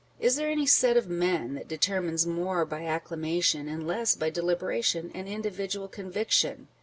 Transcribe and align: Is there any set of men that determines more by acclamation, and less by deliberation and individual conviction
Is 0.19 0.35
there 0.35 0.49
any 0.49 0.65
set 0.65 0.97
of 0.97 1.07
men 1.07 1.53
that 1.53 1.67
determines 1.67 2.25
more 2.25 2.65
by 2.65 2.87
acclamation, 2.87 3.67
and 3.67 3.85
less 3.85 4.15
by 4.15 4.31
deliberation 4.31 5.11
and 5.13 5.27
individual 5.27 5.87
conviction 5.87 6.67